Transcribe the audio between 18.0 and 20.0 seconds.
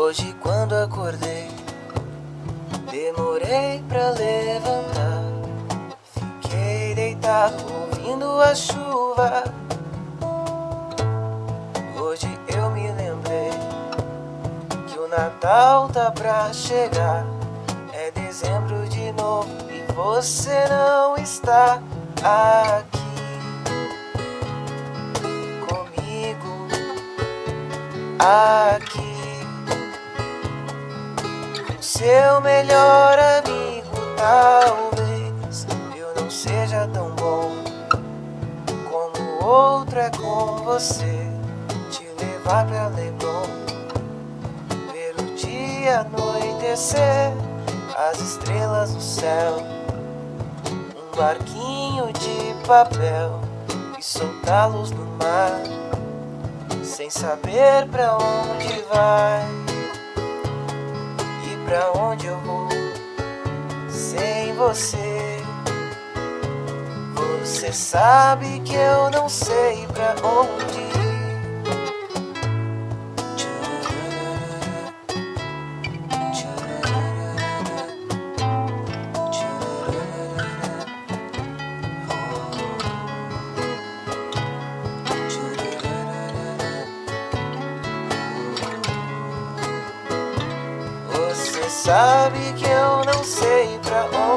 dezembro de novo e